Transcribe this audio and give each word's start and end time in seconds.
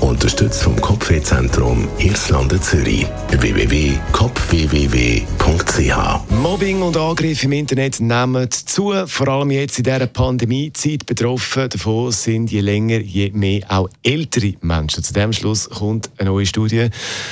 Unterstützt 0.00 0.62
vom 0.62 0.80
Kopfwehzentrum 0.80 1.88
Irlande 1.98 2.60
Zürich. 2.60 3.06
www.kopfwww.ch 3.30 6.30
Mobbing 6.30 6.82
und 6.82 6.96
Angriffe 6.96 7.46
im 7.46 7.52
Internet 7.52 8.00
nehmen 8.00 8.50
zu. 8.50 8.94
Vor 9.06 9.28
allem 9.28 9.50
jetzt 9.50 9.78
in 9.78 9.84
dieser 9.84 10.06
Pandemiezeit 10.06 11.04
betroffen. 11.04 11.68
Davon 11.68 12.12
sind 12.12 12.50
je 12.50 12.60
länger, 12.60 13.00
je 13.00 13.30
mehr 13.32 13.62
auch 13.68 13.88
ältere 14.02 14.54
Menschen. 14.60 15.02
Zu 15.02 15.12
dem 15.12 15.32
Schluss 15.32 15.68
kommt 15.68 16.10
eine 16.18 16.30
neue 16.30 16.46
Studie 16.46 16.88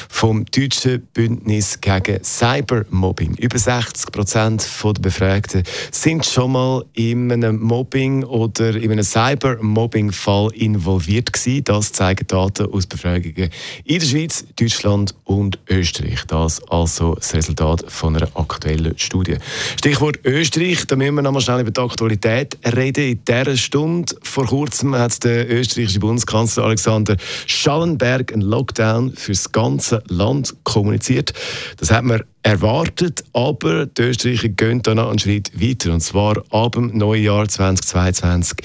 vom 0.09 0.45
Deutschen 0.47 1.07
Bündnis 1.15 1.81
gegen 1.81 2.23
Cybermobbing. 2.23 3.37
Über 3.37 3.59
60 3.59 4.13
Prozent 4.13 4.69
der 4.83 4.93
Befragten 5.01 5.63
sind 5.91 6.27
schon 6.27 6.53
mal 6.53 6.85
in 6.95 7.31
einem 7.31 7.61
Mobbing 7.61 8.25
oder 8.25 8.75
in 8.75 8.91
einem 8.91 9.05
Cybermobbing-Fall 9.05 10.51
involviert 10.55 11.33
gewesen. 11.33 11.65
Das 11.65 11.93
zeigen 11.93 12.27
Daten 12.27 12.56
Daten 12.57 12.73
aus 12.73 12.87
Befragungen 12.87 13.51
in 13.85 13.99
der 13.99 14.07
Schweiz, 14.07 14.45
Deutschland 14.59 15.15
und 15.25 15.59
Österreich. 15.69 16.25
Das 16.27 16.63
also 16.69 17.15
das 17.15 17.35
Resultat 17.35 17.85
von 17.89 18.17
einer 18.17 18.29
aktuellen 18.35 18.97
Studie. 18.99 19.37
Stichwort 19.79 20.19
Österreich, 20.25 20.87
da 20.87 20.97
müssen 20.97 21.15
wir 21.15 21.23
noch 21.23 21.33
mal 21.33 21.41
schnell 21.41 21.61
über 21.61 21.71
die 21.71 21.81
Aktualität 21.81 22.59
reden. 22.65 23.05
In 23.05 23.25
dieser 23.25 23.57
Stunde 23.57 24.15
vor 24.23 24.47
kurzem 24.47 24.95
hat 24.95 25.23
der 25.25 25.51
österreichische 25.51 26.01
Bundeskanzler 26.01 26.65
Alexander 26.65 27.17
Schallenberg 27.47 28.33
einen 28.33 28.43
Lockdown 28.43 29.13
für 29.15 29.33
das 29.33 29.53
ganze 29.53 30.03
Land 30.09 30.55
kommuniziert. 30.65 31.33
Das 31.79 31.91
hat 31.91 32.05
man 32.05 32.23
erwartet, 32.47 33.25
aber 33.33 33.87
die 33.87 34.03
Österreicher 34.03 34.49
gehen 34.49 34.81
dann 34.81 35.01
einen 35.01 35.19
Schritt 35.19 35.51
weiter. 35.61 35.93
Und 35.93 36.01
zwar 36.01 36.45
ab 36.51 36.73
dem 36.73 36.97
Neujahr 36.97 37.49
2022 37.49 38.59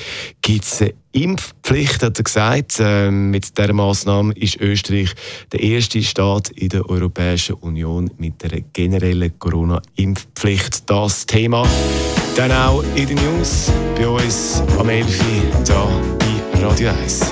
gibt 0.44 0.66
es 0.66 0.82
eine 0.82 0.94
Impfpflicht, 1.14 2.04
hat 2.04 2.20
er 2.20 2.24
gesagt. 2.24 2.78
Ähm, 2.80 3.32
mit 3.32 3.58
dieser 3.58 3.74
Massnahme 3.74 4.34
ist 4.34 4.62
Österreich 4.62 5.10
der 5.52 5.62
erste 5.62 6.04
Staat 6.04 6.50
in 6.50 6.70
der 6.70 6.88
Europäischen 6.88 7.56
Union 7.56 8.12
mit 8.18 8.44
einer 8.46 8.62
generellen 8.72 9.38
Corona-Impfpflicht. 9.40 10.88
Das 10.88 11.26
Thema 11.26 11.68
dann 12.38 12.52
auch 12.52 12.84
in 12.96 13.08
den 13.08 13.18
News 13.18 13.72
bei 13.96 14.08
uns 14.08 14.62
am 14.78 14.90
11. 14.90 15.20
Uhr 15.20 15.26
hier 15.68 16.44
bei 16.54 16.60
Radio 16.60 16.90
1. 16.90 17.32